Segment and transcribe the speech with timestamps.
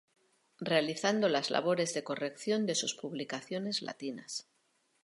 [0.59, 4.47] Realizando las labores de corrección de sus publicaciones latinas.